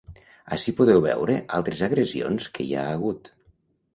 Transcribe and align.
Ací 0.55 0.71
podeu 0.79 1.01
veure 1.05 1.35
altres 1.59 1.83
agressions 1.89 2.47
que 2.57 2.65
hi 2.69 2.75
ha 2.79 2.89
hagut. 2.95 3.33